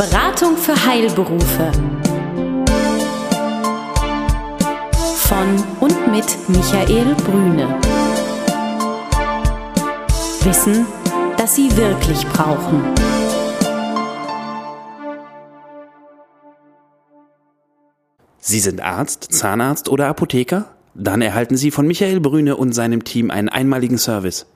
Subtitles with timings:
[0.00, 1.72] Beratung für Heilberufe.
[5.14, 7.78] Von und mit Michael Brüne.
[10.42, 10.86] Wissen,
[11.36, 12.82] das Sie wirklich brauchen.
[18.38, 20.64] Sie sind Arzt, Zahnarzt oder Apotheker?
[20.94, 24.46] Dann erhalten Sie von Michael Brüne und seinem Team einen einmaligen Service.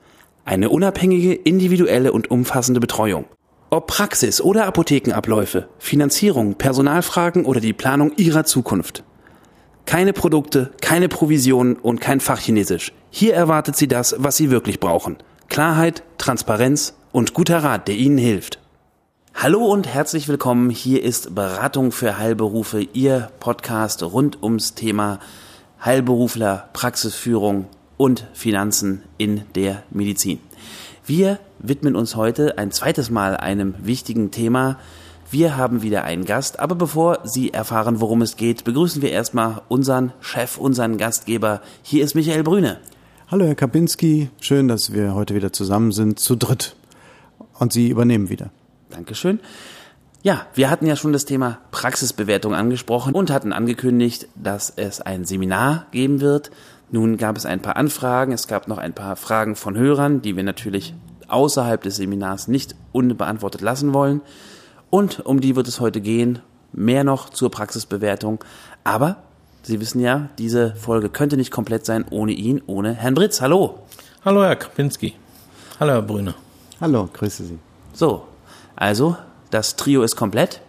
[0.43, 3.25] Eine unabhängige, individuelle und umfassende Betreuung.
[3.75, 9.03] Ob Praxis oder Apothekenabläufe, Finanzierung, Personalfragen oder die Planung Ihrer Zukunft.
[9.85, 12.93] Keine Produkte, keine Provisionen und kein Fachchinesisch.
[13.09, 15.17] Hier erwartet Sie das, was Sie wirklich brauchen.
[15.49, 18.59] Klarheit, Transparenz und guter Rat, der Ihnen hilft.
[19.33, 20.69] Hallo und herzlich willkommen.
[20.69, 25.19] Hier ist Beratung für Heilberufe, Ihr Podcast rund ums Thema
[25.83, 30.39] Heilberufler, Praxisführung und Finanzen in der Medizin.
[31.07, 34.79] Wir widmen uns heute ein zweites Mal einem wichtigen Thema.
[35.29, 39.61] Wir haben wieder einen Gast, aber bevor Sie erfahren, worum es geht, begrüßen wir erstmal
[39.67, 41.61] unseren Chef, unseren Gastgeber.
[41.83, 42.79] Hier ist Michael Brüne.
[43.27, 46.75] Hallo Herr Kapinski, schön, dass wir heute wieder zusammen sind, zu dritt.
[47.59, 48.49] Und Sie übernehmen wieder.
[48.89, 49.39] Dankeschön.
[50.23, 55.23] Ja, wir hatten ja schon das Thema Praxisbewertung angesprochen und hatten angekündigt, dass es ein
[55.23, 56.49] Seminar geben wird.
[56.91, 60.35] Nun gab es ein paar Anfragen, es gab noch ein paar Fragen von Hörern, die
[60.35, 60.93] wir natürlich
[61.27, 64.21] außerhalb des Seminars nicht unbeantwortet lassen wollen.
[64.89, 66.39] Und um die wird es heute gehen,
[66.71, 68.43] mehr noch zur Praxisbewertung.
[68.83, 69.17] Aber
[69.63, 73.41] Sie wissen ja, diese Folge könnte nicht komplett sein ohne ihn, ohne Herrn Britz.
[73.41, 73.79] Hallo.
[74.23, 75.15] Hallo, Herr Kapinski.
[75.79, 76.35] Hallo, Herr Brüne.
[76.79, 77.57] Hallo, grüße Sie.
[77.91, 78.27] So,
[78.75, 79.17] also,
[79.49, 80.61] das Trio ist komplett.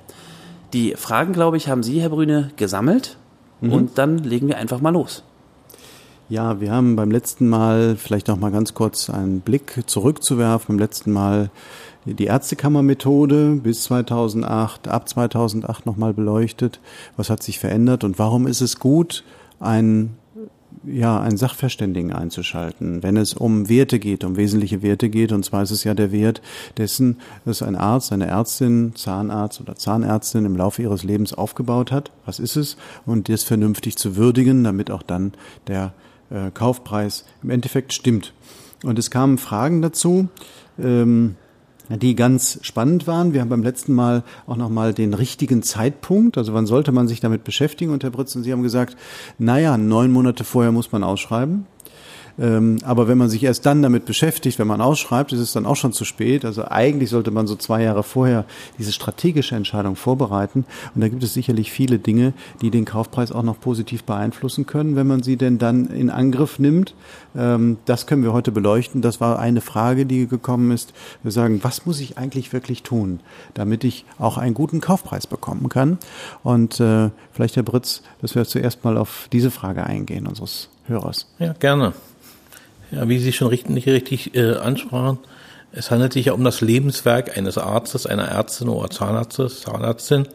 [0.72, 3.18] Die Fragen, glaube ich, haben Sie, Herr Brüne, gesammelt.
[3.60, 3.72] Mhm.
[3.72, 5.22] Und dann legen wir einfach mal los.
[6.28, 10.78] Ja, wir haben beim letzten Mal, vielleicht noch mal ganz kurz einen Blick zurückzuwerfen, beim
[10.80, 11.50] letzten Mal
[12.04, 16.80] die Ärztekammermethode bis 2008, ab 2008 nochmal beleuchtet.
[17.16, 19.22] Was hat sich verändert und warum ist es gut,
[19.60, 20.16] ein
[20.84, 25.32] ja, einen Sachverständigen einzuschalten, wenn es um Werte geht, um wesentliche Werte geht.
[25.32, 26.42] Und zwar ist es ja der Wert
[26.76, 32.12] dessen, dass ein Arzt, eine Ärztin, Zahnarzt oder Zahnärztin im Laufe ihres Lebens aufgebaut hat.
[32.24, 32.76] Was ist es?
[33.04, 35.32] Und das vernünftig zu würdigen, damit auch dann
[35.66, 35.92] der
[36.30, 38.32] äh, Kaufpreis im Endeffekt stimmt.
[38.82, 40.28] Und es kamen Fragen dazu.
[40.78, 41.36] Ähm,
[41.88, 43.32] die ganz spannend waren.
[43.32, 47.20] Wir haben beim letzten Mal auch nochmal den richtigen Zeitpunkt, also wann sollte man sich
[47.20, 47.92] damit beschäftigen?
[47.92, 48.96] Und Herr Britz und Sie haben gesagt,
[49.38, 51.66] naja, neun Monate vorher muss man ausschreiben.
[52.38, 55.66] Ähm, aber wenn man sich erst dann damit beschäftigt, wenn man ausschreibt, ist es dann
[55.66, 56.44] auch schon zu spät.
[56.44, 58.44] Also eigentlich sollte man so zwei Jahre vorher
[58.78, 60.64] diese strategische Entscheidung vorbereiten.
[60.94, 64.96] Und da gibt es sicherlich viele Dinge, die den Kaufpreis auch noch positiv beeinflussen können,
[64.96, 66.94] wenn man sie denn dann in Angriff nimmt.
[67.36, 69.02] Ähm, das können wir heute beleuchten.
[69.02, 70.92] Das war eine Frage, die gekommen ist.
[71.22, 73.20] Wir sagen, was muss ich eigentlich wirklich tun,
[73.54, 75.98] damit ich auch einen guten Kaufpreis bekommen kann?
[76.42, 81.26] Und äh, vielleicht, Herr Britz, dass wir zuerst mal auf diese Frage eingehen unseres Hörers.
[81.38, 81.92] Ja, gerne.
[82.90, 85.18] Ja, wie Sie schon richtig, richtig äh, ansprachen,
[85.72, 90.26] es handelt sich ja um das Lebenswerk eines Arztes, einer Ärztin oder Zahnarztes, Zahnärztin.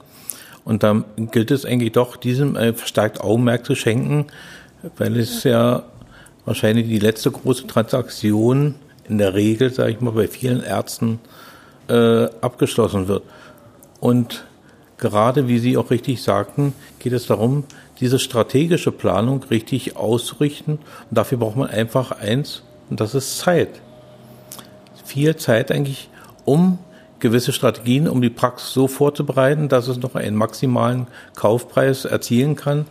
[0.63, 4.27] Und da gilt es eigentlich doch, diesem äh, verstärkt Augenmerk zu schenken,
[4.97, 5.83] weil es ja
[6.45, 8.75] wahrscheinlich die letzte große Transaktion
[9.07, 11.19] in der Regel, sage ich mal, bei vielen Ärzten
[11.87, 13.23] äh, abgeschlossen wird.
[13.99, 14.45] Und
[14.97, 17.63] gerade, wie Sie auch richtig sagten, geht es darum,
[18.01, 20.75] diese strategische Planung richtig auszurichten.
[20.75, 23.79] Und dafür braucht man einfach eins, und das ist Zeit.
[25.05, 26.09] Viel Zeit eigentlich,
[26.43, 26.79] um
[27.19, 32.85] gewisse Strategien, um die Praxis so vorzubereiten, dass es noch einen maximalen Kaufpreis erzielen kann,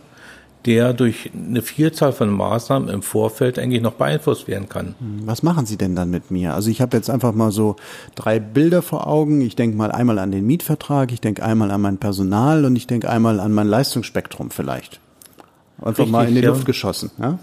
[0.65, 4.95] der durch eine Vielzahl von Maßnahmen im Vorfeld eigentlich noch beeinflusst werden kann.
[5.25, 6.53] Was machen Sie denn dann mit mir?
[6.53, 7.77] Also ich habe jetzt einfach mal so
[8.15, 9.41] drei Bilder vor Augen.
[9.41, 12.85] Ich denke mal einmal an den Mietvertrag, ich denke einmal an mein Personal und ich
[12.87, 14.99] denke einmal an mein Leistungsspektrum vielleicht.
[15.79, 17.09] Einfach Richtig, mal in die Luft geschossen.
[17.19, 17.39] Ja?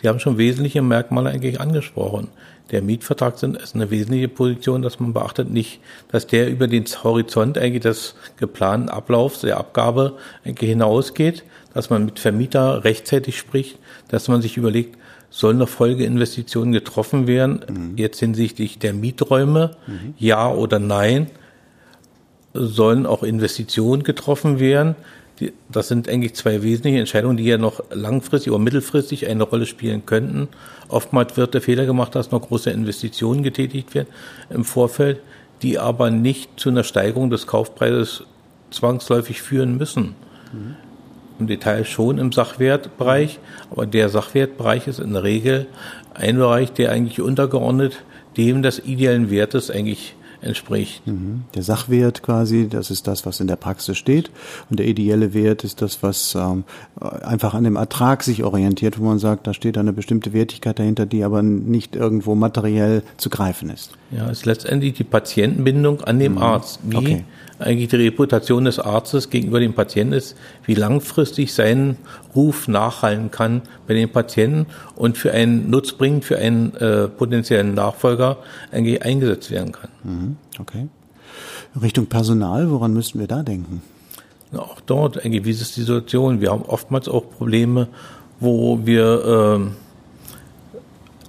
[0.00, 2.28] Sie haben schon wesentliche Merkmale eigentlich angesprochen.
[2.70, 7.58] Der Mietvertrag ist eine wesentliche Position, dass man beachtet nicht, dass der über den Horizont
[7.58, 11.44] eigentlich des geplanten Ablaufs der Abgabe hinausgeht,
[11.74, 13.78] dass man mit Vermieter rechtzeitig spricht,
[14.08, 14.96] dass man sich überlegt,
[15.28, 17.96] sollen noch Folgeinvestitionen getroffen werden, mhm.
[17.96, 20.14] jetzt hinsichtlich der Mieträume, mhm.
[20.16, 21.28] ja oder nein,
[22.54, 24.94] sollen auch Investitionen getroffen werden.
[25.68, 30.06] Das sind eigentlich zwei wesentliche Entscheidungen, die ja noch langfristig oder mittelfristig eine Rolle spielen
[30.06, 30.48] könnten.
[30.88, 34.08] Oftmals wird der Fehler gemacht, dass noch große Investitionen getätigt werden
[34.50, 35.20] im Vorfeld,
[35.62, 38.24] die aber nicht zu einer Steigerung des Kaufpreises
[38.70, 40.14] zwangsläufig führen müssen.
[40.52, 40.76] Mhm
[41.38, 43.38] im Detail schon im Sachwertbereich,
[43.70, 45.66] aber der Sachwertbereich ist in der Regel
[46.14, 48.02] ein Bereich, der eigentlich untergeordnet
[48.36, 50.14] dem des ideellen Wertes eigentlich
[50.44, 51.06] entspricht.
[51.06, 51.44] Mhm.
[51.54, 54.30] Der Sachwert quasi, das ist das, was in der Praxis steht.
[54.70, 56.64] Und der ideelle Wert ist das, was ähm,
[57.00, 61.06] einfach an dem Ertrag sich orientiert, wo man sagt, da steht eine bestimmte Wertigkeit dahinter,
[61.06, 63.92] die aber nicht irgendwo materiell zu greifen ist.
[64.14, 66.38] Ja, ist letztendlich die Patientenbindung an dem mhm.
[66.38, 66.78] Arzt.
[66.84, 67.24] Wie okay.
[67.58, 71.96] eigentlich die Reputation des Arztes gegenüber dem Patienten ist, wie langfristig sein
[72.34, 78.38] Ruf nachhallen kann bei den Patienten und für einen nutzbringend, für einen äh, potenziellen Nachfolger
[78.70, 79.90] eigentlich eingesetzt werden kann.
[80.04, 80.36] Mhm.
[80.60, 80.88] Okay.
[81.82, 83.82] Richtung Personal, woran müssten wir da denken?
[84.56, 86.40] Auch dort, eigentlich, wie ist die Situation?
[86.40, 87.88] Wir haben oftmals auch Probleme,
[88.38, 89.83] wo wir äh,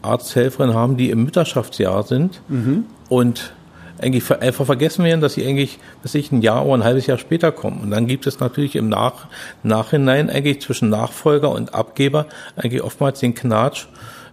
[0.06, 2.86] Arzthelferinnen haben, die im Mütterschaftsjahr sind mhm.
[3.10, 3.54] und
[4.00, 7.18] eigentlich einfach vergessen werden, dass sie eigentlich, dass ich ein Jahr oder ein halbes Jahr
[7.18, 7.82] später kommen.
[7.82, 9.28] Und dann gibt es natürlich im Nach
[9.64, 12.26] Nachhinein eigentlich zwischen Nachfolger und Abgeber
[12.58, 13.86] eigentlich oftmals den Knatsch,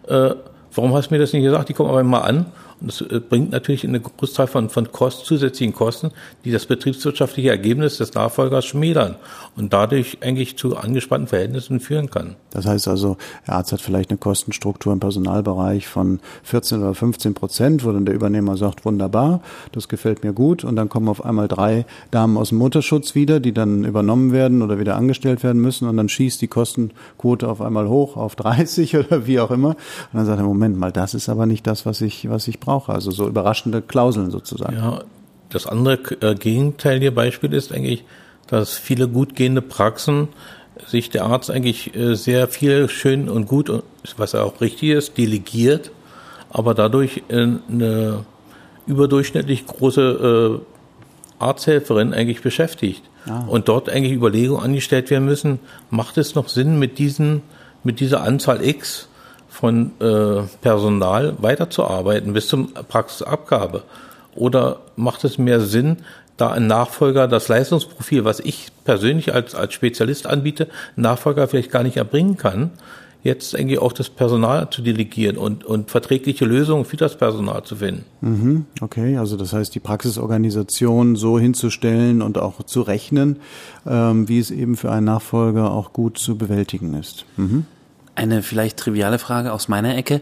[0.08, 0.30] äh,
[0.74, 1.68] warum hast du mir das nicht gesagt?
[1.68, 2.46] Die kommen aber mal an
[2.82, 6.10] und das äh, bringt natürlich eine Großzahl von, von Kosten, zusätzlichen Kosten,
[6.44, 9.14] die das betriebswirtschaftliche Ergebnis des Nachfolgers schmälern
[9.56, 12.34] und dadurch eigentlich zu angespannten Verhältnissen führen kann.
[12.50, 17.34] Das heißt also, der Arzt hat vielleicht eine Kostenstruktur im Personalbereich von 14 oder 15
[17.34, 20.64] Prozent, wo dann der Übernehmer sagt, wunderbar, das gefällt mir gut.
[20.64, 24.60] Und dann kommen auf einmal drei Damen aus dem Mutterschutz wieder, die dann übernommen werden
[24.60, 25.88] oder wieder angestellt werden müssen.
[25.88, 29.70] Und dann schießt die Kostenquote auf einmal hoch auf 30 oder wie auch immer.
[29.70, 29.76] Und
[30.14, 32.71] dann sagt er, Moment mal, das ist aber nicht das, was ich, was ich brauche
[32.72, 32.92] brauche.
[32.92, 34.76] Also so überraschende Klauseln sozusagen.
[34.76, 35.02] Ja,
[35.50, 38.04] das andere äh, Gegenteil ihr Beispiel ist eigentlich,
[38.46, 40.28] dass viele gut gehende Praxen
[40.86, 43.70] sich der Arzt eigentlich äh, sehr viel schön und gut,
[44.16, 45.90] was auch richtig ist, delegiert,
[46.50, 48.24] aber dadurch äh, eine
[48.86, 50.60] überdurchschnittlich große
[51.38, 53.02] Arzthelferin eigentlich beschäftigt.
[53.26, 53.44] Ah.
[53.46, 57.42] Und dort eigentlich Überlegungen angestellt werden müssen, macht es noch Sinn, mit diesen,
[57.84, 59.08] mit dieser Anzahl X
[59.52, 63.82] von äh, Personal weiterzuarbeiten bis zum Praxisabgabe?
[64.34, 65.98] Oder macht es mehr Sinn,
[66.38, 71.82] da ein Nachfolger das Leistungsprofil, was ich persönlich als, als Spezialist anbiete, Nachfolger vielleicht gar
[71.82, 72.70] nicht erbringen kann,
[73.22, 77.76] jetzt irgendwie auch das Personal zu delegieren und, und verträgliche Lösungen für das Personal zu
[77.76, 78.04] finden.
[78.22, 83.36] Mhm, okay, also das heißt, die Praxisorganisation so hinzustellen und auch zu rechnen,
[83.86, 87.26] ähm, wie es eben für einen Nachfolger auch gut zu bewältigen ist.
[87.36, 87.66] Mhm.
[88.14, 90.20] Eine vielleicht triviale Frage aus meiner Ecke.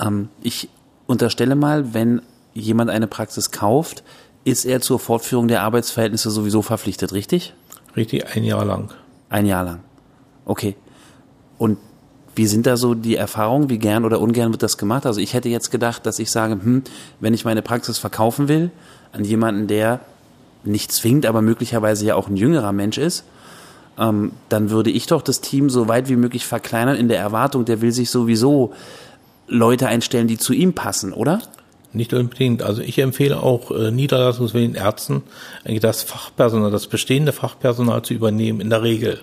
[0.00, 0.68] Ähm, ich
[1.06, 2.22] unterstelle mal, wenn
[2.54, 4.02] jemand eine Praxis kauft,
[4.44, 7.54] ist er zur Fortführung der Arbeitsverhältnisse sowieso verpflichtet, richtig?
[7.96, 8.92] Richtig, ein Jahr lang.
[9.28, 9.80] Ein Jahr lang.
[10.44, 10.76] Okay.
[11.58, 11.78] Und
[12.34, 13.68] wie sind da so die Erfahrungen?
[13.68, 15.06] Wie gern oder ungern wird das gemacht?
[15.06, 16.82] Also ich hätte jetzt gedacht, dass ich sage, hm,
[17.20, 18.70] wenn ich meine Praxis verkaufen will
[19.12, 20.00] an jemanden, der
[20.64, 23.24] nicht zwingt, aber möglicherweise ja auch ein jüngerer Mensch ist,
[23.98, 27.64] ähm, dann würde ich doch das Team so weit wie möglich verkleinern in der Erwartung,
[27.64, 28.72] der will sich sowieso
[29.46, 31.40] Leute einstellen, die zu ihm passen, oder?
[31.92, 32.62] Nicht unbedingt.
[32.62, 35.22] Also ich empfehle auch äh, niederlassungswilligen Ärzten,
[35.64, 39.20] eigentlich das Fachpersonal, das bestehende Fachpersonal zu übernehmen, in der Regel.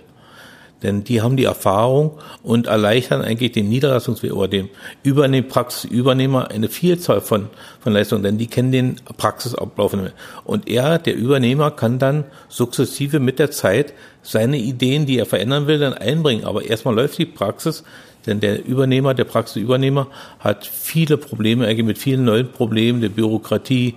[0.83, 4.69] Denn die haben die Erfahrung und erleichtern eigentlich dem Niederlassungsweg oder dem
[5.03, 7.47] Übernehm Praxisübernehmer eine Vielzahl von,
[7.79, 9.95] von Leistungen, denn die kennen den Praxisablauf.
[10.43, 15.67] Und er, der Übernehmer, kann dann sukzessive mit der Zeit seine Ideen, die er verändern
[15.67, 16.43] will, dann einbringen.
[16.43, 17.83] Aber erstmal läuft die Praxis,
[18.25, 20.07] denn der Übernehmer, der Praxisübernehmer
[20.39, 23.95] hat viele Probleme, eigentlich mit vielen neuen Problemen der Bürokratie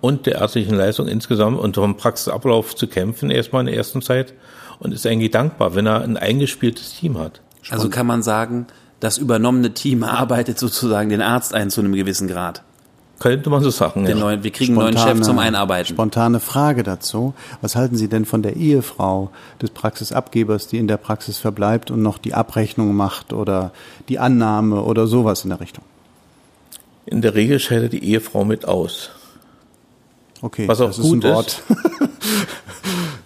[0.00, 4.34] und der ärztlichen Leistung insgesamt und vom Praxisablauf zu kämpfen, erstmal in der ersten Zeit
[4.78, 7.40] und ist eigentlich dankbar, wenn er ein eingespieltes Team hat.
[7.62, 7.84] Spannend.
[7.84, 8.66] Also kann man sagen,
[9.00, 12.62] das übernommene Team arbeitet sozusagen den Arzt ein zu einem gewissen Grad.
[13.22, 14.16] Könnte man so sagen, ja.
[14.16, 15.94] Neuen, wir kriegen spontane, einen neuen Chef zum Einarbeiten.
[15.94, 17.34] Spontane Frage dazu.
[17.60, 22.02] Was halten Sie denn von der Ehefrau des Praxisabgebers, die in der Praxis verbleibt und
[22.02, 23.70] noch die Abrechnung macht oder
[24.08, 25.84] die Annahme oder sowas in der Richtung?
[27.06, 29.10] In der Regel scheidet die Ehefrau mit aus.
[30.40, 31.30] Okay, was auch das gut ist.
[31.30, 31.62] Ein Wort.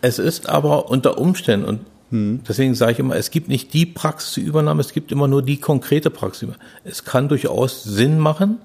[0.07, 2.43] Es ist aber unter Umständen und hm.
[2.49, 6.09] Deswegen sage ich immer, es gibt nicht die Praxisübernahme, es gibt immer nur die konkrete
[6.09, 6.65] Praxisübernahme.
[6.85, 8.59] Es kann durchaus Sinn machen,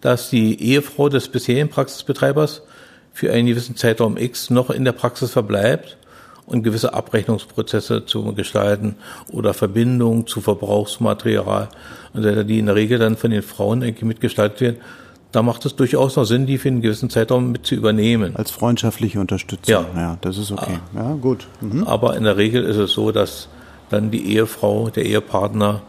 [0.00, 2.62] dass die Ehefrau des bisherigen Praxisbetreibers
[3.12, 5.96] für einen gewissen Zeitraum X noch in der Praxis verbleibt
[6.44, 8.96] und gewisse Abrechnungsprozesse zu gestalten
[9.30, 11.68] oder Verbindungen zu Verbrauchsmaterial,
[12.14, 14.80] die in der Regel dann von den Frauen irgendwie mitgestaltet werden
[15.32, 18.34] da macht es durchaus noch Sinn, die für einen gewissen Zeitraum mit zu übernehmen.
[18.36, 19.84] Als freundschaftliche Unterstützung.
[19.94, 20.78] Ja, ja das ist okay.
[20.94, 20.98] Ah.
[20.98, 21.46] Ja, gut.
[21.60, 21.84] Mhm.
[21.84, 23.48] Aber in der Regel ist es so, dass
[23.90, 25.82] dann die Ehefrau, der Ehepartner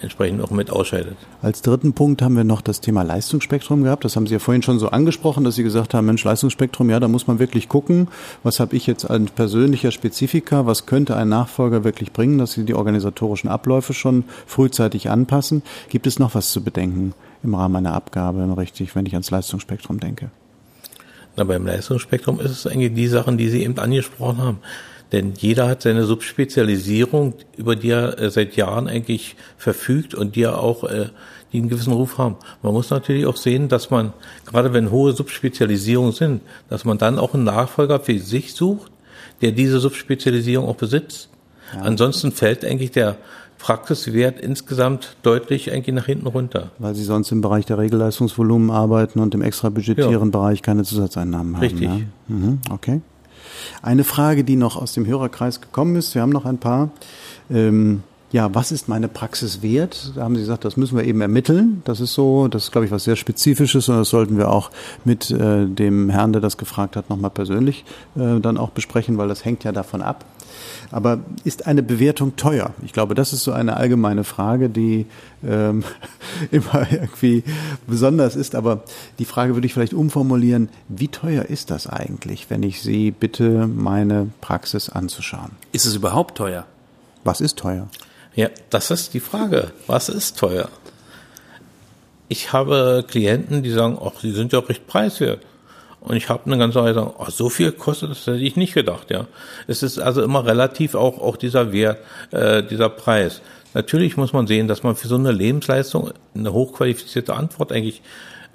[0.00, 1.16] entsprechend auch mit ausscheidet.
[1.42, 4.04] Als dritten Punkt haben wir noch das Thema Leistungsspektrum gehabt.
[4.04, 7.00] Das haben Sie ja vorhin schon so angesprochen, dass Sie gesagt haben, Mensch, Leistungsspektrum, ja,
[7.00, 8.08] da muss man wirklich gucken,
[8.42, 12.64] was habe ich jetzt als persönlicher Spezifika, was könnte ein Nachfolger wirklich bringen, dass Sie
[12.64, 15.62] die organisatorischen Abläufe schon frühzeitig anpassen.
[15.88, 17.14] Gibt es noch was zu bedenken?
[17.42, 20.30] Im Rahmen einer Abgabe richtig, wenn ich ans Leistungsspektrum denke?
[21.36, 24.58] Na, beim Leistungsspektrum ist es eigentlich die Sachen, die Sie eben angesprochen haben.
[25.12, 30.42] Denn jeder hat seine Subspezialisierung, über die er äh, seit Jahren eigentlich verfügt und die
[30.42, 31.06] er auch, äh,
[31.52, 32.36] die einen gewissen Ruf haben.
[32.62, 34.12] Man muss natürlich auch sehen, dass man,
[34.44, 38.92] gerade wenn hohe Subspezialisierungen sind, dass man dann auch einen Nachfolger für sich sucht,
[39.40, 41.30] der diese Subspezialisierung auch besitzt.
[41.72, 41.82] Ja.
[41.82, 43.16] Ansonsten fällt eigentlich der
[43.58, 46.70] Praxiswert insgesamt deutlich eigentlich nach hinten runter.
[46.78, 50.24] Weil Sie sonst im Bereich der Regelleistungsvolumen arbeiten und im extra budgetären ja.
[50.24, 51.62] Bereich keine Zusatzeinnahmen haben.
[51.62, 51.88] Richtig.
[51.88, 52.06] Ne?
[52.28, 53.00] Mhm, okay.
[53.82, 56.90] Eine Frage, die noch aus dem Hörerkreis gekommen ist, wir haben noch ein paar.
[57.50, 60.12] Ähm, ja, was ist meine Praxis wert?
[60.14, 61.80] Da haben Sie gesagt, das müssen wir eben ermitteln.
[61.84, 64.70] Das ist so, das ist, glaube ich, was sehr Spezifisches und das sollten wir auch
[65.04, 67.86] mit äh, dem Herrn, der das gefragt hat, nochmal persönlich
[68.16, 70.26] äh, dann auch besprechen, weil das hängt ja davon ab.
[70.90, 72.72] Aber ist eine Bewertung teuer?
[72.84, 75.06] Ich glaube, das ist so eine allgemeine Frage, die
[75.46, 75.84] ähm,
[76.50, 77.44] immer irgendwie
[77.86, 78.54] besonders ist.
[78.54, 78.82] Aber
[79.18, 83.66] die Frage würde ich vielleicht umformulieren, wie teuer ist das eigentlich, wenn ich Sie bitte,
[83.66, 85.50] meine Praxis anzuschauen?
[85.72, 86.66] Ist es überhaupt teuer?
[87.24, 87.88] Was ist teuer?
[88.34, 89.72] Ja, das ist die Frage.
[89.86, 90.68] Was ist teuer?
[92.28, 95.42] Ich habe Klienten, die sagen, ach, sie sind ja recht preiswert.
[96.00, 98.74] Und ich habe eine ganze Weile gesagt, oh, so viel kostet das, hätte ich nicht
[98.74, 99.26] gedacht, ja.
[99.66, 101.98] Es ist also immer relativ auch, auch dieser Wert,
[102.30, 103.42] äh, dieser Preis.
[103.74, 108.02] Natürlich muss man sehen, dass man für so eine Lebensleistung eine hochqualifizierte Antwort eigentlich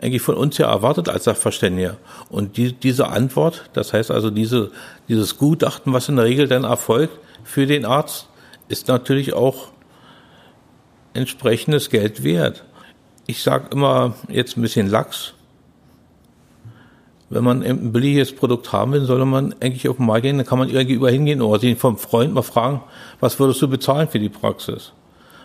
[0.02, 1.98] eigentlich von uns ja erwartet als Sachverständiger.
[2.30, 4.72] Und die, diese Antwort, das heißt also diese,
[5.08, 8.28] dieses Gutachten, was in der Regel dann erfolgt für den Arzt,
[8.68, 9.68] ist natürlich auch
[11.14, 12.64] entsprechendes Geld wert.
[13.28, 15.34] Ich sage immer jetzt ein bisschen lax,
[17.34, 20.46] wenn man ein billiges Produkt haben will, soll man eigentlich auf den Markt gehen, dann
[20.46, 22.82] kann man irgendwie hingehen oder sich vom Freund mal fragen,
[23.20, 24.92] was würdest du bezahlen für die Praxis?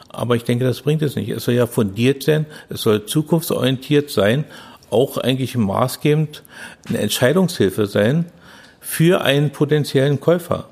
[0.08, 1.28] Aber ich denke, das bringt es nicht.
[1.28, 4.44] Es soll ja fundiert sein, es soll zukunftsorientiert sein,
[4.90, 6.42] auch eigentlich maßgebend
[6.88, 8.26] eine Entscheidungshilfe sein
[8.80, 10.66] für einen potenziellen Käufer.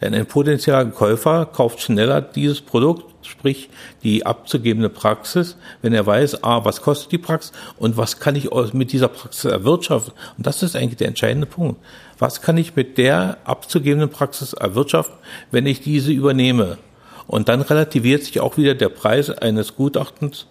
[0.00, 3.68] Denn ein potenzieller Käufer kauft schneller dieses Produkt, sprich
[4.02, 8.50] die abzugebende Praxis, wenn er weiß, ah, was kostet die Praxis und was kann ich
[8.72, 10.12] mit dieser Praxis erwirtschaften.
[10.36, 11.80] Und das ist eigentlich der entscheidende Punkt.
[12.18, 15.16] Was kann ich mit der abzugebenden Praxis erwirtschaften,
[15.50, 16.78] wenn ich diese übernehme?
[17.26, 20.46] Und dann relativiert sich auch wieder der Preis eines Gutachtens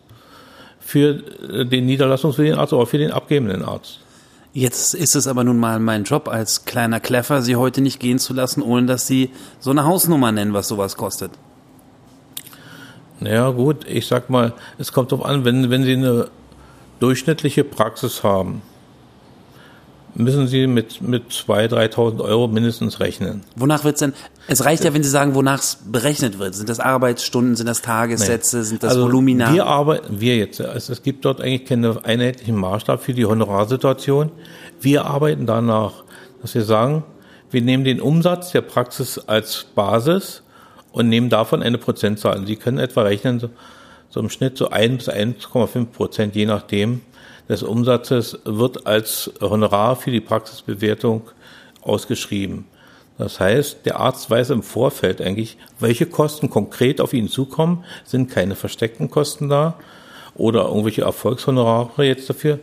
[0.80, 1.16] für
[1.66, 4.00] den niederlassungswilligen Arzt oder für den abgebenden Arzt.
[4.58, 8.18] Jetzt ist es aber nun mal mein Job als kleiner Kleffer, Sie heute nicht gehen
[8.18, 11.30] zu lassen, ohne dass Sie so eine Hausnummer nennen, was sowas kostet.
[13.20, 16.30] Naja, gut, ich sag mal, es kommt darauf an, wenn, wenn Sie eine
[17.00, 18.64] durchschnittliche Praxis haben,
[20.18, 23.44] müssen Sie mit, mit 2.000, 3.000 Euro mindestens rechnen.
[23.56, 24.14] Wonach wird es denn?
[24.48, 26.56] Es reicht ja, wenn Sie sagen, wonach es berechnet wird.
[26.56, 28.64] Sind das Arbeitsstunden, sind das Tagessätze, nee.
[28.64, 29.54] sind das also Volumina?
[29.54, 34.32] Wir arbeiten, wir jetzt, also es gibt dort eigentlich keinen einheitlichen Maßstab für die Honorarsituation.
[34.82, 36.04] Wir arbeiten danach,
[36.42, 37.04] dass wir sagen,
[37.52, 40.42] wir nehmen den Umsatz der Praxis als Basis
[40.92, 42.46] und nehmen davon eine Prozentzahl.
[42.48, 43.50] Sie können etwa rechnen, so,
[44.10, 47.02] so im Schnitt so 1 bis 1,5 Prozent, je nachdem,
[47.50, 51.22] des Umsatzes wird als Honorar für die Praxisbewertung
[51.82, 52.66] ausgeschrieben.
[53.18, 58.30] Das heißt, der Arzt weiß im Vorfeld eigentlich, welche Kosten konkret auf ihn zukommen, sind
[58.30, 59.76] keine versteckten Kosten da
[60.36, 62.60] oder irgendwelche Erfolgshonorare jetzt dafür.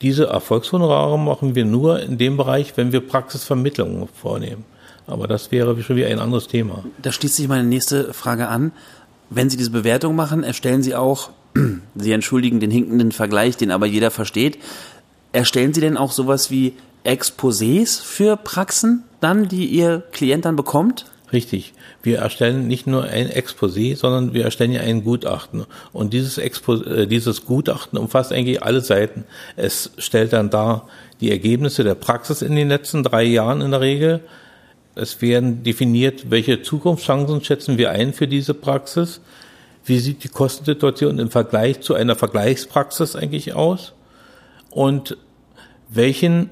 [0.00, 4.64] Diese Erfolgshonorare machen wir nur in dem Bereich, wenn wir Praxisvermittlungen vornehmen.
[5.06, 6.84] Aber das wäre schon wieder ein anderes Thema.
[7.00, 8.72] Da schließt sich meine nächste Frage an.
[9.30, 11.30] Wenn Sie diese Bewertung machen, erstellen Sie auch
[11.94, 14.58] Sie entschuldigen den hinkenden Vergleich, den aber jeder versteht.
[15.32, 21.06] Erstellen Sie denn auch sowas wie Exposés für Praxen dann, die Ihr Klient dann bekommt?
[21.32, 21.72] Richtig.
[22.02, 25.66] Wir erstellen nicht nur ein Exposé, sondern wir erstellen ja ein Gutachten.
[25.92, 29.24] Und dieses, Expo äh, dieses Gutachten umfasst eigentlich alle Seiten.
[29.56, 30.88] Es stellt dann dar
[31.20, 34.20] die Ergebnisse der Praxis in den letzten drei Jahren in der Regel.
[34.94, 39.20] Es werden definiert, welche Zukunftschancen schätzen wir ein für diese Praxis.
[39.86, 43.92] Wie sieht die Kostensituation im Vergleich zu einer Vergleichspraxis eigentlich aus?
[44.70, 45.16] Und
[45.88, 46.50] welchen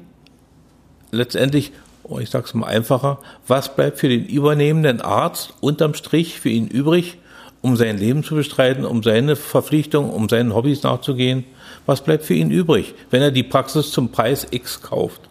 [1.11, 1.73] letztendlich,
[2.05, 6.49] oh, ich sage es mal einfacher, was bleibt für den übernehmenden Arzt unterm Strich für
[6.49, 7.19] ihn übrig,
[7.61, 11.45] um sein Leben zu bestreiten, um seine Verpflichtungen, um seinen Hobbys nachzugehen?
[11.87, 15.23] Was bleibt für ihn übrig, wenn er die Praxis zum Preis X kauft?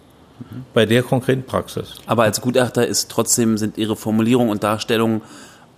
[0.74, 1.96] Bei der konkreten Praxis.
[2.06, 5.22] Aber als Gutachter ist trotzdem, sind Ihre Formulierungen und Darstellungen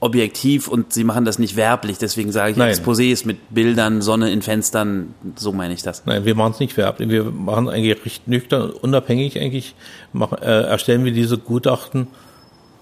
[0.06, 1.98] objektiv und sie machen das nicht werblich.
[1.98, 2.74] Deswegen sage ich Nein.
[2.74, 6.06] Exposés mit Bildern, Sonne in Fenstern, so meine ich das.
[6.06, 7.10] Nein, wir machen es nicht werblich.
[7.10, 9.76] Wir machen eigentlich recht nüchtern, unabhängig eigentlich,
[10.14, 12.08] machen, äh, erstellen wir diese Gutachten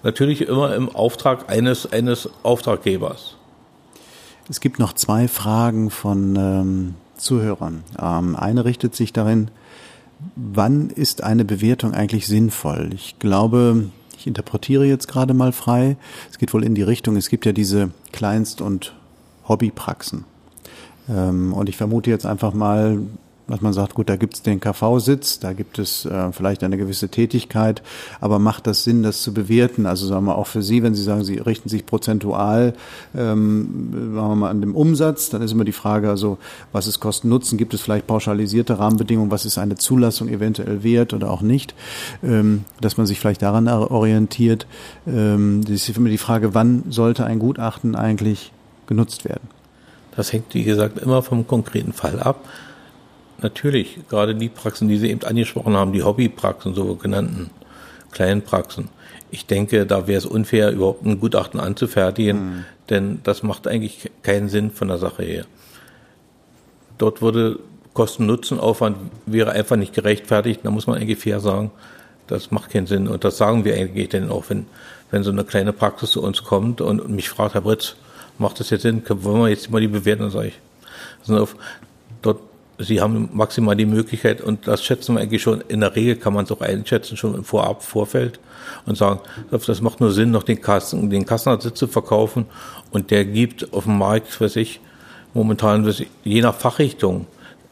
[0.04, 3.36] natürlich immer im Auftrag eines, eines Auftraggebers.
[4.48, 7.82] Es gibt noch zwei Fragen von ähm, Zuhörern.
[8.00, 9.50] Ähm, eine richtet sich darin,
[10.36, 12.90] wann ist eine Bewertung eigentlich sinnvoll?
[12.94, 13.90] Ich glaube,
[14.24, 15.98] ich interpretiere jetzt gerade mal frei.
[16.30, 18.94] Es geht wohl in die Richtung, es gibt ja diese Kleinst- und
[19.46, 20.24] Hobbypraxen.
[21.10, 23.00] Ähm, und ich vermute jetzt einfach mal,
[23.46, 26.78] dass man sagt, gut, da gibt es den KV-Sitz, da gibt es äh, vielleicht eine
[26.78, 27.82] gewisse Tätigkeit,
[28.20, 29.86] aber macht das Sinn, das zu bewerten?
[29.86, 32.74] Also sagen wir auch für Sie, wenn Sie sagen, Sie richten sich prozentual,
[33.14, 36.38] ähm, sagen wir mal, an dem Umsatz, dann ist immer die Frage, also
[36.72, 37.58] was ist Kosten-Nutzen?
[37.58, 39.30] Gibt es vielleicht pauschalisierte Rahmenbedingungen?
[39.30, 41.74] Was ist eine Zulassung eventuell wert oder auch nicht?
[42.22, 44.66] Ähm, dass man sich vielleicht daran orientiert.
[45.06, 48.52] Ähm, das ist immer die Frage, wann sollte ein Gutachten eigentlich
[48.86, 49.48] genutzt werden?
[50.16, 52.44] Das hängt, wie gesagt, immer vom konkreten Fall ab.
[53.44, 57.50] Natürlich, gerade die Praxen, die Sie eben angesprochen haben, die Hobbypraxen, so genannten
[58.10, 58.88] kleinen Praxen.
[59.30, 62.64] Ich denke, da wäre es unfair, überhaupt ein Gutachten anzufertigen, mhm.
[62.88, 65.44] denn das macht eigentlich keinen Sinn von der Sache her.
[66.96, 67.58] Dort würde
[67.92, 68.96] Kosten-Nutzen-Aufwand
[69.26, 70.60] wäre einfach nicht gerechtfertigt.
[70.62, 71.70] Da muss man eigentlich fair sagen,
[72.26, 73.08] das macht keinen Sinn.
[73.08, 74.64] Und das sagen wir eigentlich denn auch, wenn,
[75.10, 77.96] wenn so eine kleine Praxis zu uns kommt und mich fragt, Herr Britz,
[78.38, 79.02] macht das jetzt Sinn?
[79.06, 80.22] Wollen wir jetzt mal die bewerten?
[80.22, 80.58] Dann sage ich,
[81.20, 81.46] also
[82.22, 82.40] dort,
[82.78, 86.34] Sie haben maximal die Möglichkeit, und das schätzen wir eigentlich schon, in der Regel kann
[86.34, 88.40] man es auch einschätzen, schon im Vorab, Vorfeld,
[88.86, 92.46] und sagen, das macht nur Sinn, noch den Kassen, den Kassenersatz zu verkaufen,
[92.90, 94.80] und der gibt auf dem Markt, weiß ich,
[95.34, 95.92] momentan,
[96.24, 97.26] je nach Fachrichtung,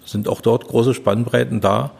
[0.04, 1.92] sind auch dort große Spannbreiten da,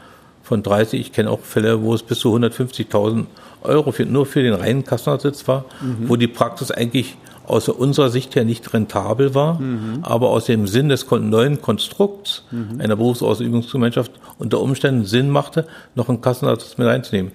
[0.42, 3.26] von 30, ich kenne auch Fälle, wo es bis zu 150.000
[3.62, 6.08] Euro für, nur für den reinen Kassenersatz war, mhm.
[6.08, 7.16] wo die Praxis eigentlich
[7.52, 9.98] aus unserer Sicht her nicht rentabel war, mhm.
[10.02, 12.80] aber aus dem Sinn des neuen Konstrukts mhm.
[12.80, 17.32] einer Berufsausübungsgemeinschaft unter Umständen Sinn machte, noch einen Kassenarzt mit einzunehmen.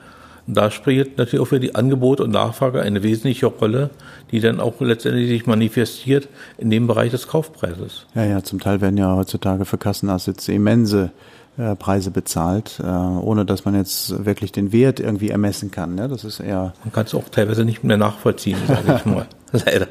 [0.48, 3.90] Und da spielt natürlich auch für die Angebot und Nachfrage eine wesentliche Rolle,
[4.32, 8.06] die dann auch letztendlich sich manifestiert in dem Bereich des Kaufpreises.
[8.16, 11.12] Ja, ja, zum Teil werden ja heutzutage für Kassenassitze immense
[11.58, 15.96] äh, Preise bezahlt, äh, ohne dass man jetzt wirklich den Wert irgendwie ermessen kann.
[15.96, 16.08] Ne?
[16.08, 16.74] Das ist eher.
[16.84, 19.28] Man kann es auch teilweise nicht mehr nachvollziehen, sage ich mal.
[19.52, 19.88] Leider.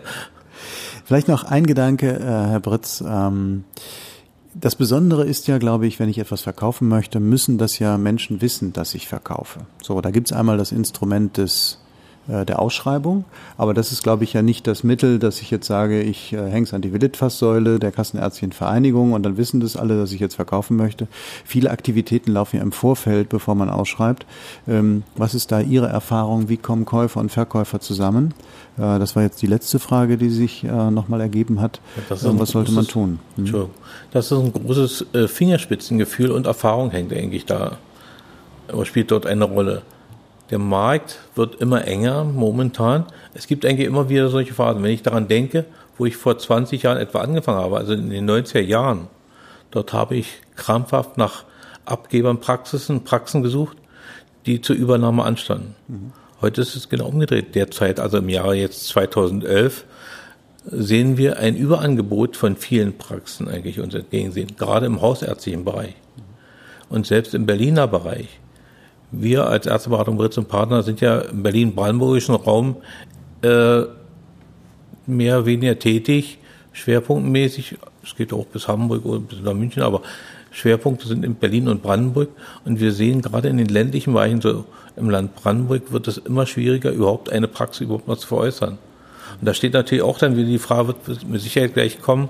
[1.04, 3.02] Vielleicht noch ein Gedanke, äh, Herr Britz.
[3.06, 3.64] Ähm,
[4.54, 8.40] das Besondere ist ja, glaube ich, wenn ich etwas verkaufen möchte, müssen das ja Menschen
[8.40, 9.60] wissen, dass ich verkaufe.
[9.82, 11.78] So, da gibt's einmal das Instrument des
[12.28, 13.24] der Ausschreibung.
[13.56, 16.50] Aber das ist, glaube ich, ja nicht das Mittel, dass ich jetzt sage, ich äh,
[16.50, 20.20] hänge es an die Willetfasssäule der Kassenärztlichen Vereinigung und dann wissen das alle, dass ich
[20.20, 21.08] jetzt verkaufen möchte.
[21.44, 24.26] Viele Aktivitäten laufen ja im Vorfeld, bevor man ausschreibt.
[24.66, 26.48] Ähm, was ist da Ihre Erfahrung?
[26.48, 28.34] Wie kommen Käufer und Verkäufer zusammen?
[28.76, 31.80] Äh, das war jetzt die letzte Frage, die sich äh, nochmal ergeben hat.
[31.96, 33.18] Ja, was großes, sollte man tun?
[33.36, 33.66] Hm?
[34.10, 37.78] Das ist ein großes äh, Fingerspitzengefühl und Erfahrung hängt eigentlich da,
[38.68, 39.82] aber spielt dort eine Rolle.
[40.50, 43.06] Der Markt wird immer enger momentan.
[43.34, 44.82] Es gibt eigentlich immer wieder solche Phasen.
[44.82, 45.64] Wenn ich daran denke,
[45.98, 49.08] wo ich vor 20 Jahren etwa angefangen habe, also in den 90er Jahren,
[49.70, 51.44] dort habe ich krampfhaft nach
[51.84, 53.76] Abgebern Praxisen, Praxen gesucht,
[54.44, 55.74] die zur Übernahme anstanden.
[55.88, 56.12] Mhm.
[56.40, 57.54] Heute ist es genau umgedreht.
[57.54, 59.84] Derzeit, also im Jahre jetzt 2011,
[60.64, 65.94] sehen wir ein Überangebot von vielen Praxen eigentlich uns entgegensehen, gerade im hausärztlichen Bereich
[66.88, 68.40] und selbst im Berliner Bereich
[69.10, 72.76] wir als Ärzteberatung Britz und Partner sind ja im Berlin-Brandenburgischen Raum
[73.42, 73.82] äh,
[75.06, 76.38] mehr oder weniger tätig,
[76.72, 77.76] schwerpunktmäßig.
[78.02, 80.02] Es geht auch bis Hamburg oder bis nach München, aber
[80.50, 82.30] Schwerpunkte sind in Berlin und Brandenburg.
[82.64, 84.64] Und wir sehen gerade in den ländlichen Bereichen, so
[84.96, 88.78] im Land Brandenburg, wird es immer schwieriger, überhaupt eine Praxis überhaupt noch zu veräußern.
[89.40, 92.28] Und da steht natürlich auch dann wieder die Frage, wird mit Sicherheit gleich kommen,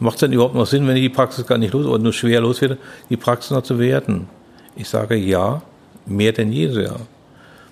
[0.00, 2.12] macht es denn überhaupt noch Sinn, wenn ich die Praxis gar nicht los oder nur
[2.12, 2.78] schwer loswerde,
[3.10, 4.28] die Praxis noch zu werten?
[4.74, 5.62] Ich sage ja,
[6.08, 6.96] mehr denn je sehr.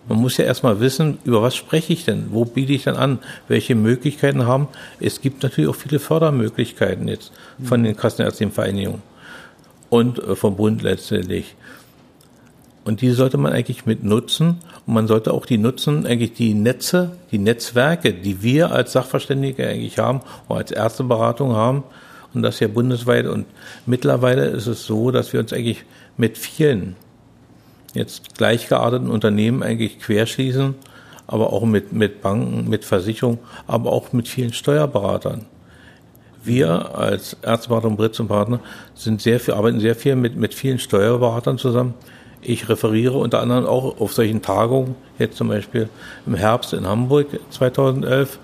[0.09, 2.27] Man muss ja erstmal wissen, über was spreche ich denn?
[2.31, 3.19] Wo biete ich denn an?
[3.49, 4.69] Welche Möglichkeiten haben?
[5.01, 7.33] Es gibt natürlich auch viele Fördermöglichkeiten jetzt
[7.65, 9.03] von den Kassenärztlichen Vereinigungen
[9.91, 11.57] und äh, vom Bund letztendlich.
[12.85, 14.59] Und die sollte man eigentlich mit nutzen.
[14.87, 19.67] Und man sollte auch die nutzen, eigentlich die Netze, die Netzwerke, die wir als Sachverständige
[19.67, 21.83] eigentlich haben, oder als Ärzteberatung haben.
[22.33, 23.27] Und das ja bundesweit.
[23.27, 23.47] Und
[23.87, 25.85] mittlerweile ist es so, dass wir uns eigentlich
[26.17, 26.95] mit vielen
[27.97, 30.75] jetzt gleichgearteten Unternehmen eigentlich querschließen,
[31.27, 35.47] aber auch mit, mit Banken, mit Versicherungen, aber auch mit vielen Steuerberatern.
[36.45, 38.61] Wir als Ärzteberatung Britz und Partner
[38.95, 41.95] sind sehr viel, arbeiten sehr viel mit, mit vielen Steuerberatern zusammen.
[42.41, 45.89] Ich referiere unter anderem auch auf solchen Tagungen, jetzt zum Beispiel
[46.25, 48.39] im Herbst in Hamburg 2011.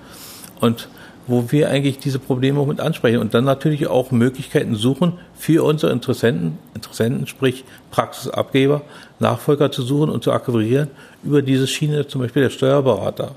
[0.61, 0.88] Und
[1.27, 5.65] wo wir eigentlich diese Probleme auch mit ansprechen und dann natürlich auch Möglichkeiten suchen für
[5.65, 8.83] unsere Interessenten, Interessenten, sprich Praxisabgeber,
[9.19, 10.89] Nachfolger zu suchen und zu akquirieren
[11.23, 13.37] über diese Schiene, zum Beispiel der Steuerberater.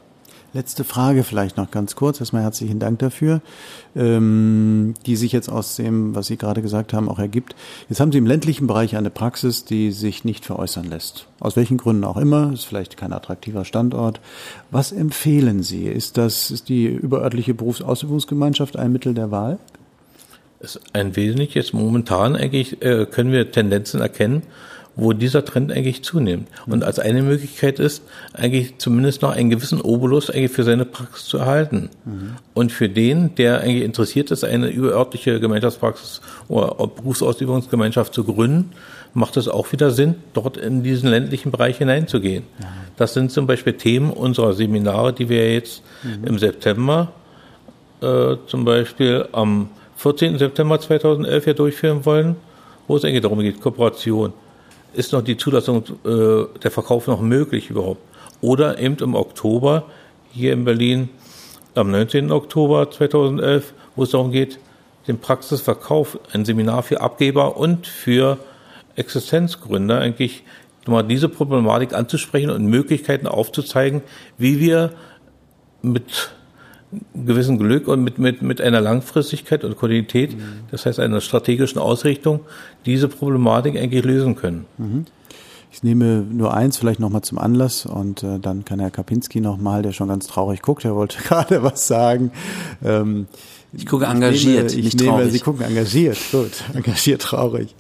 [0.56, 2.22] Letzte Frage vielleicht noch ganz kurz.
[2.22, 3.42] Erstmal herzlichen Dank dafür,
[3.94, 7.58] ähm, die sich jetzt aus dem, was Sie gerade gesagt haben, auch ergibt.
[7.90, 11.28] Jetzt haben Sie im ländlichen Bereich eine Praxis, die sich nicht veräußern lässt.
[11.42, 12.54] Aus welchen Gründen auch immer.
[12.54, 14.22] Ist vielleicht kein attraktiver Standort.
[14.72, 15.88] Was empfehlen Sie?
[15.88, 19.60] Ist das, ist die überörtliche Berufsausübungsgemeinschaft ein Mittel der Wahl?
[20.62, 21.74] Ist ein wesentliches.
[21.74, 24.44] Momentan eigentlich äh, können wir Tendenzen erkennen,
[24.96, 26.48] wo dieser Trend eigentlich zunimmt.
[26.68, 28.04] Und als eine Möglichkeit ist,
[28.34, 31.90] eigentlich zumindest noch einen gewissen Obolus eigentlich für seine Praxis zu erhalten.
[32.06, 32.36] Mhm.
[32.54, 38.72] Und für den, der eigentlich interessiert ist, eine überörtliche Gemeinschaftspraxis oder Berufsausübungsgemeinschaft zu gründen,
[39.14, 42.44] macht es auch wieder Sinn, dort in diesen ländlichen Bereich hineinzugehen.
[42.60, 42.68] Ja.
[42.98, 46.28] Das sind zum Beispiel Themen unserer Seminare, die wir jetzt mhm.
[46.28, 47.12] im September
[48.02, 50.38] äh, zum Beispiel am 14.
[50.38, 52.36] September 2011 hier durchführen wollen,
[52.88, 54.34] wo es eigentlich darum geht, Kooperation
[54.96, 58.02] ist noch die Zulassung äh, der Verkauf noch möglich überhaupt?
[58.42, 59.86] Oder eben im Oktober
[60.32, 61.10] hier in Berlin
[61.76, 62.32] am 19.
[62.32, 64.60] Oktober 2011, wo es darum geht,
[65.08, 68.38] den Praxisverkauf, ein Seminar für Abgeber und für
[68.96, 70.44] Existenzgründer eigentlich
[70.86, 74.02] nochmal diese Problematik anzusprechen und Möglichkeiten aufzuzeigen,
[74.38, 74.94] wie wir
[75.82, 76.32] mit
[77.14, 80.42] gewissen Glück und mit, mit, mit einer Langfristigkeit und Qualität, mhm.
[80.72, 82.42] das heißt einer strategischen Ausrichtung,
[82.86, 84.66] diese Problematik eigentlich lösen können.
[84.78, 85.06] Mhm.
[85.72, 89.82] Ich nehme nur eins vielleicht nochmal zum Anlass und äh, dann kann Herr Kapinski nochmal,
[89.82, 92.32] der schon ganz traurig guckt, er wollte gerade was sagen.
[92.84, 93.28] Ähm,
[93.78, 95.32] ich gucke engagiert, ich nehme, nicht traurig.
[95.32, 97.76] Sie gucken engagiert, gut, engagiert traurig.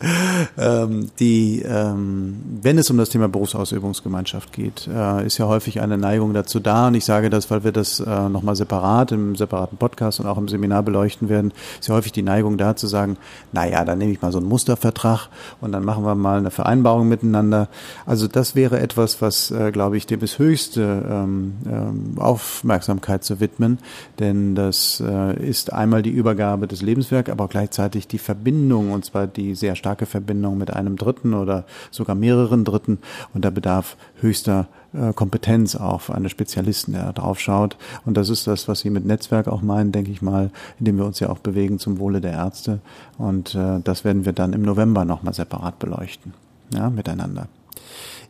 [0.57, 5.97] Ähm, die, ähm, wenn es um das Thema Berufsausübungsgemeinschaft geht, äh, ist ja häufig eine
[5.97, 6.87] Neigung dazu da.
[6.87, 10.37] Und ich sage das, weil wir das äh, nochmal separat im separaten Podcast und auch
[10.37, 13.17] im Seminar beleuchten werden, ist ja häufig die Neigung da zu sagen,
[13.53, 15.29] na ja, dann nehme ich mal so einen Mustervertrag
[15.61, 17.69] und dann machen wir mal eine Vereinbarung miteinander.
[18.05, 23.39] Also das wäre etwas, was, äh, glaube ich, dem ist höchste ähm, ähm, Aufmerksamkeit zu
[23.39, 23.79] widmen,
[24.19, 28.91] denn das äh, ist ein einmal die Übergabe des Lebenswerks, aber auch gleichzeitig die Verbindung,
[28.91, 32.97] und zwar die sehr starke Verbindung mit einem Dritten oder sogar mehreren Dritten.
[33.35, 37.77] Und da bedarf höchster äh, Kompetenz auf eine Spezialisten, der drauf schaut.
[38.03, 41.05] Und das ist das, was Sie mit Netzwerk auch meinen, denke ich mal, indem wir
[41.05, 42.79] uns ja auch bewegen zum Wohle der Ärzte.
[43.19, 46.33] Und äh, das werden wir dann im November nochmal separat beleuchten,
[46.73, 47.47] ja, miteinander.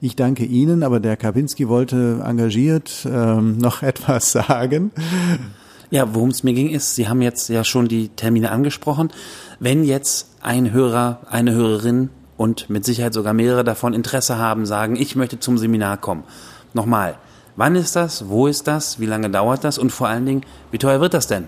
[0.01, 4.91] Ich danke Ihnen, aber der Kawinski wollte engagiert ähm, noch etwas sagen.
[5.91, 9.11] Ja, worum es mir ging, ist, Sie haben jetzt ja schon die Termine angesprochen.
[9.59, 14.95] Wenn jetzt ein Hörer, eine Hörerin und mit Sicherheit sogar mehrere davon Interesse haben, sagen,
[14.95, 16.23] ich möchte zum Seminar kommen.
[16.73, 17.17] Nochmal,
[17.55, 18.27] wann ist das?
[18.27, 18.99] Wo ist das?
[18.99, 19.77] Wie lange dauert das?
[19.77, 21.47] Und vor allen Dingen, wie teuer wird das denn?